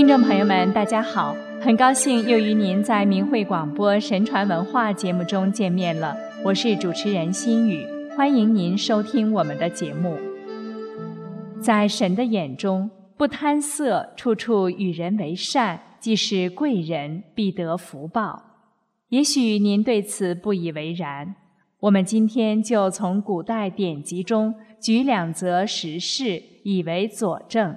[0.00, 6.16] 听众朋友们，大家好，很高兴又与您在明慧广播神传文化节目中见面了。
[6.42, 7.86] 我是主持人心雨，
[8.16, 10.16] 欢迎您收听我们的节目。
[11.60, 18.42] 在神的眼中，不贪色，处处与人为善，即是贵人，必得福报。
[19.10, 21.34] 也许您对此不以为然，
[21.80, 27.76] 我们今天就从古代典籍中举两则实事，以为佐证。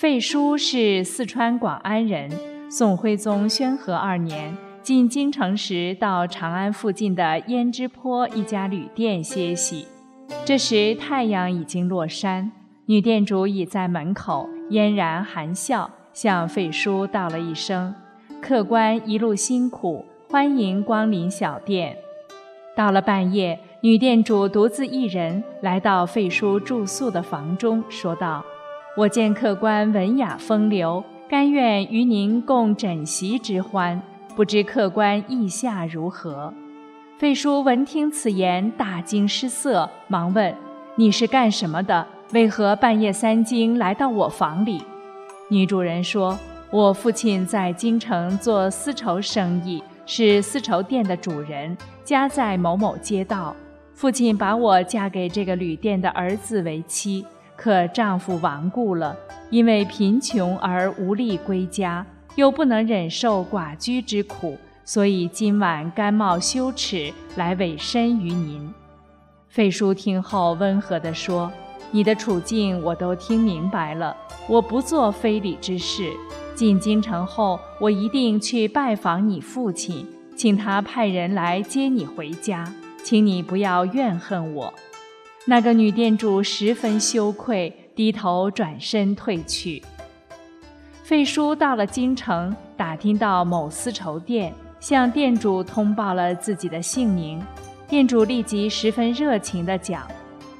[0.00, 2.30] 费叔是四川广安人。
[2.70, 9.86] 宋徽宗宣和二年进京城时，到长安附近的胭脂坡一家旅店歇息。
[10.42, 12.50] 这时太阳已经落山，
[12.86, 17.94] 女店主已在门口嫣然含笑，向费叔道了一声
[18.40, 21.94] ：“客官一路辛苦，欢迎光临小店。”
[22.74, 28.42] 到了半夜，女店主独自一人来到费叔住宿的房中，说道。
[28.96, 34.02] 我见客官文雅风流，甘愿与您共枕席之欢，
[34.34, 36.52] 不知客官意下如何？
[37.16, 40.52] 费叔闻听此言，大惊失色，忙问
[40.96, 42.04] ：“你是干什么的？
[42.32, 44.82] 为何半夜三更来到我房里？”
[45.48, 46.36] 女主人说
[46.72, 53.54] ：“我父亲在京城做丝绸生意，是丝绸店的主人，家在某某街道。
[53.94, 57.24] 父亲把我嫁给这个旅店的儿子为妻。”
[57.62, 59.14] 可丈夫亡故了，
[59.50, 68.72] 因为贫穷而无力归家，又不能忍受寡居之苦，所以今晚甘冒羞耻来委身于您。
[69.50, 71.52] 费叔听后温和地说
[71.92, 74.16] ：“你的处境我都听明白了，
[74.48, 76.10] 我不做非礼之事。
[76.54, 82.72] 进京城后，我一定去拜访你父亲，请他派人来接你回家，
[83.04, 84.72] 请你不要怨恨我。”
[85.46, 89.82] 那个女店主十分羞愧，低头转身退去。
[91.02, 97.42] 费叔到了京城，打听到某丝绸店，向店主通报了自己的姓名。
[97.88, 100.06] 店主立即十分热情地讲：“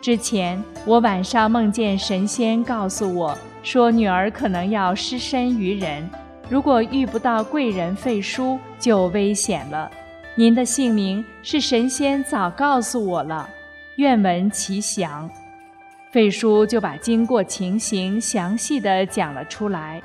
[0.01, 6.09] 之前我晚上梦见神仙告诉我说，女儿可能要失身于人，
[6.49, 9.89] 如果遇不到贵人费叔，就危险了。
[10.35, 13.49] 您的姓名是神仙早告诉我了。”
[13.97, 15.29] 愿闻其详，
[16.11, 20.01] 费叔就把经过情形详细的讲了出来。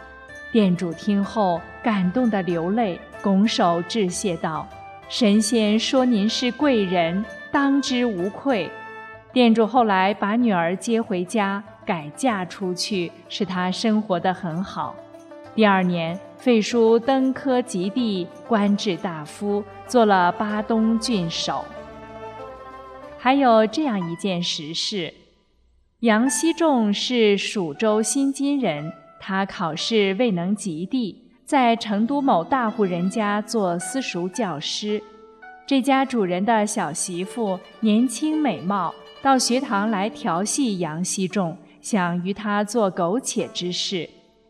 [0.52, 4.68] 店主听后感动的流泪，拱手致谢道
[5.08, 8.70] ：“神仙说您是贵人，当之无愧。”
[9.32, 14.96] 店主后来把女儿接回家，改嫁出去，使她生活得很好。
[15.54, 21.64] 第二年，费叔登科及第，官至大夫，做了巴东郡守。
[23.26, 25.12] 还有这样一件实事：
[26.02, 35.02] 杨希仲是蜀州新津人，他考试未能及第，在成都某大户人家做私塾教师。
[35.66, 38.94] 这家主人的小媳妇年轻美貌，
[39.24, 44.08] 到学堂来调戏杨希仲，想与他做苟且之事。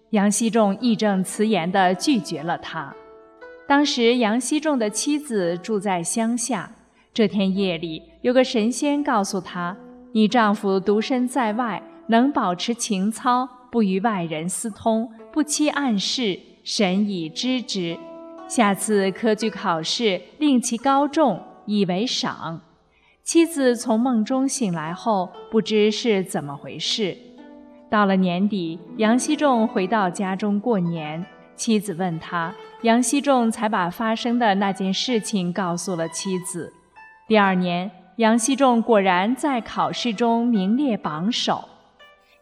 [0.09, 2.93] 杨希仲义正辞严地拒绝了他。
[3.65, 6.69] 当时杨希仲的妻子住在乡下。
[7.15, 9.77] 这天夜里，有个神仙告诉他
[10.11, 17.97] ：“你丈夫独身在外，能保持情操，不与外人私通，不欺暗室，神已知之。
[18.49, 22.59] 下次科举考试，令其高中，以为赏。”
[23.23, 27.15] 妻子从梦中醒来后，不知是怎么回事。
[27.89, 36.73] 到了年底，杨希仲回到家中过年，妻子问他，杨希仲才把发生的那件事情告诉了妻子。
[37.27, 41.67] 第二年，杨希仲果然在考试中名列榜首。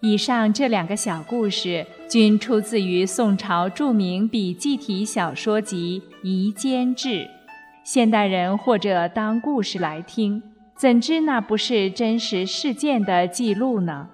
[0.02, 7.10] 以上这两个小故事均出自于宋朝著名笔记体小说集《夷坚志》，
[7.86, 10.44] 现代人或者当故事来听，
[10.76, 14.10] 怎知那不是真实事件的记录呢？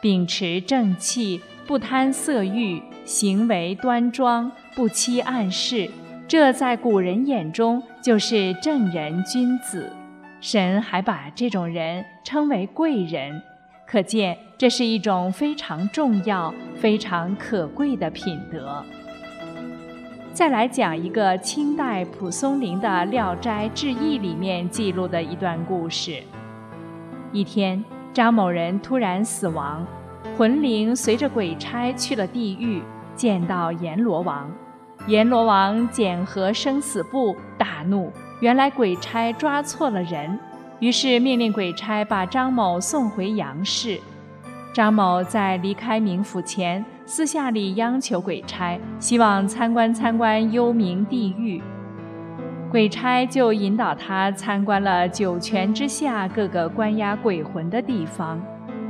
[0.00, 5.90] 秉持正气，不贪色欲，行为端庄，不欺暗室。
[6.32, 9.92] 这在古人眼中就是正人君子，
[10.40, 13.42] 神还把这种人称为贵人，
[13.86, 18.82] 可见这是一种非常重要、非常可贵的品德。
[20.32, 26.22] 再来讲一个清代蒲松龄的《聊斋志异》里面记录的一段故事：
[27.30, 27.84] 一天，
[28.14, 29.86] 张某人突然死亡，
[30.38, 32.82] 魂灵随着鬼差去了地狱，
[33.14, 34.50] 见到阎罗王。
[35.08, 38.12] 阎罗王检核生死簿，大怒。
[38.40, 40.38] 原来鬼差抓错了人，
[40.78, 44.00] 于是命令鬼差把张某送回阳世。
[44.72, 51.60] 张某在离开冥府前，私下里央求鬼差，希望参观参观幽冥地狱。
[52.70, 58.40] 鬼差就引导他参观了九泉之下各个关押鬼魂的地方，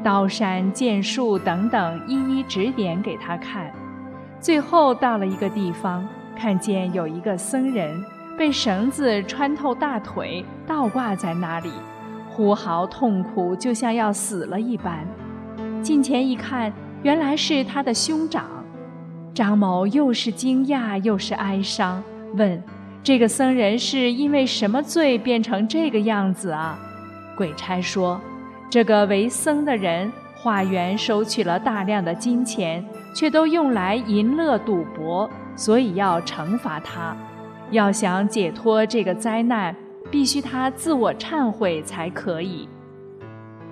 [0.04, 3.72] 刀山剑树等等，一一指点给他看。
[4.42, 6.04] 最后到了一个地方，
[6.36, 8.04] 看见有一个僧人
[8.36, 11.70] 被绳子穿透大腿，倒挂在那里，
[12.28, 15.06] 呼嚎痛苦，就像要死了一般。
[15.80, 16.72] 近前一看，
[17.04, 18.44] 原来是他的兄长。
[19.32, 22.02] 张某又是惊讶又是哀伤，
[22.34, 22.60] 问。
[23.04, 26.76] 这个僧人是因为什么罪变成这个样子啊？
[27.36, 28.20] 鬼差说
[28.68, 37.16] ：“这个为僧的人化缘收取了大量的金钱，却都用来淫乐赌博，所以要惩罚他。
[37.70, 39.74] 要想解脱这个灾难，
[40.10, 42.68] 必须他自我忏悔才可以。”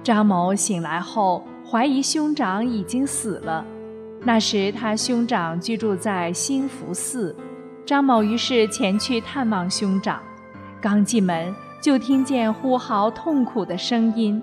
[0.03, 3.65] 张某醒来后，怀疑兄长已经死了。
[4.23, 7.35] 那时他兄长居住在兴福寺。
[7.87, 10.21] 张某于是前去探望兄长，
[10.81, 14.43] 刚进门就听见呼嚎痛苦的声音。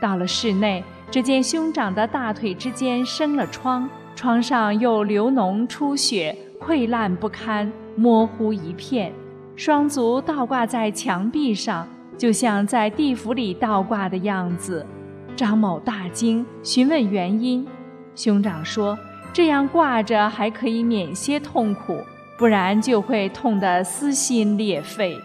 [0.00, 9.12] 到了室内，只见兄长的大腿之间生了疮，疮上又流脓出血，溃烂不堪，模糊一片。
[9.56, 11.86] 双足倒挂在墙壁上，
[12.16, 14.86] 就像在地府里倒挂的样子。
[15.34, 17.66] 张某大惊，询问原因。
[18.14, 18.98] 兄长说
[19.32, 21.98] ：“这样挂着还可以免些痛苦。”
[22.38, 25.16] 不然就会痛得撕心裂肺。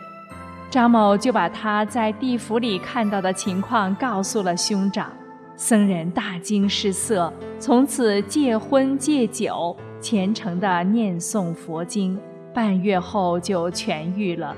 [0.69, 5.10] 张某就把他在地府里看到的情况告诉了兄长，
[5.59, 12.15] 僧人大惊失色，从此戒荤戒酒，虔诚地念诵佛经，
[12.54, 14.56] 半月后就痊愈了。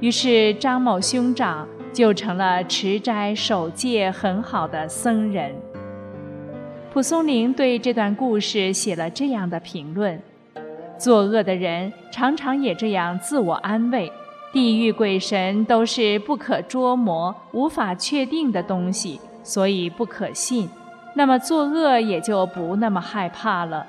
[0.00, 5.54] 于是张某兄长就成了持斋守戒很好的僧人。
[6.94, 10.18] 蒲松龄对这段故事写了这样的评论。
[10.96, 14.10] 作恶的人常常也这样自我安慰：
[14.50, 20.68] 地狱鬼神都是不可捉摸、无法确定的东西，所以不可信。
[21.14, 23.86] 那么作恶也就不那么害怕了。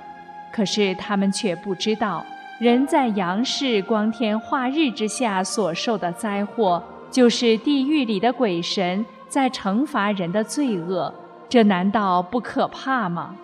[0.54, 2.26] 可是他们却不知道，
[2.60, 11.14] 人在阳世光天化日之下所受的灾祸，就是地狱里的鬼神在惩罚人的罪恶。
[11.50, 13.36] 这难道不可怕吗？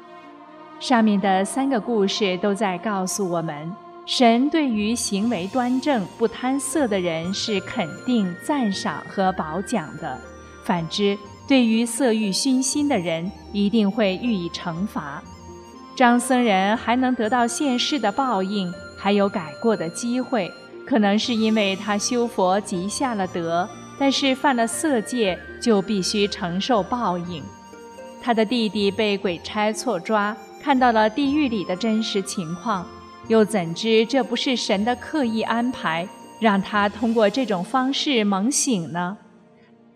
[0.79, 3.75] 上面的三个故事都在告诉我们，
[4.05, 10.17] 神对于行为端正、不贪色的人是肯定、赞赏和褒奖的；
[10.63, 15.23] 反之，对于色欲熏心的人，一定会予以惩罚。
[15.95, 20.51] 张僧人还能得到现世的报应，还有改过的机会，
[20.85, 27.43] 可能是因为他修佛积下了德，但是犯了色戒，就必须承受报应。
[28.21, 30.35] 他的弟弟被鬼差错抓。
[30.61, 32.87] 看到了地狱里的真实情况，
[33.27, 36.07] 又怎知这不是神的刻意安排，
[36.39, 39.15] 让他通过这种方式猛醒呢？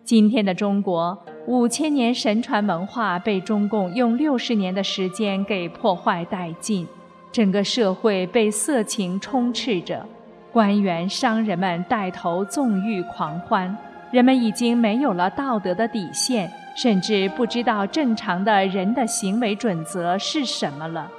[0.05, 1.17] 今天的中国
[1.49, 6.87] 五千年神传文化被中共用六十年的时间给破坏殆尽，
[7.31, 10.05] 整个社会被色情充斥着，
[10.51, 13.75] 官员商人们带头纵欲狂欢，
[14.11, 16.51] 人们已经没有了道德的底线。
[16.75, 21.09] 甚至不知道正常的人的行为准则是什么了。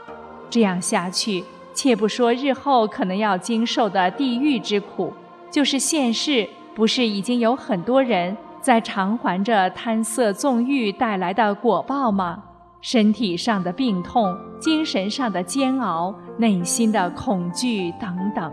[0.49, 1.45] 这样下去，
[1.75, 5.13] 且不说日后可能要经受的地狱之苦，
[5.51, 12.43] 就是现世，不是已经有很多人在偿还着贪色纵欲带来的果报吗？
[12.81, 18.53] 身体上的病痛、精神上的煎熬、内心的恐惧等等。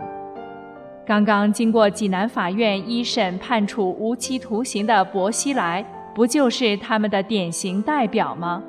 [1.06, 5.84] 刚刚经过济南法院一审判处无期徒刑的薄熙来。
[6.14, 8.60] 不就是他们的典型代表吗？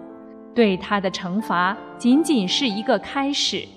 [0.54, 3.68] 对他的惩罚仅仅是一个开始，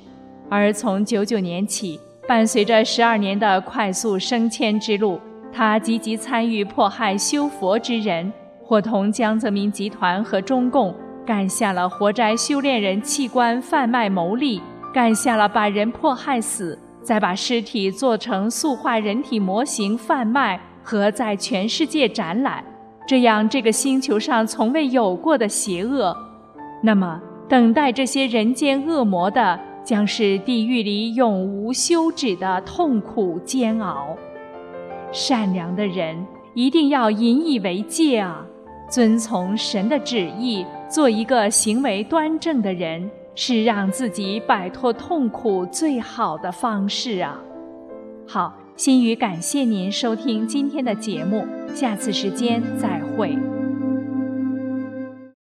[0.51, 5.19] 而从九九年起，伴随着十二年的快速升迁之路，
[5.53, 8.33] 他积极参与迫害修佛之人，
[8.65, 10.95] 伙同江泽民集团和中共
[11.27, 14.63] 干下了活摘修炼人器官贩卖牟利，
[14.95, 22.65] 干下了把人迫害死，再把尸体做成塑化人体模型贩卖和在全世界展览。
[23.07, 26.17] 这样，这个星球上从未有过的邪恶，
[26.83, 34.17] 那么等待这些人间恶魔的，将是地狱里永无休止的痛苦煎熬。
[35.13, 38.45] 善良的人一定要引以为戒啊！
[38.91, 47.41] 遵从神的旨意，做一个行为端正的人，是让自己摆脱痛苦最好的方式啊！
[48.27, 48.55] 好。
[48.75, 53.37] 心语感谢您收听今天的节目，下次时间再会。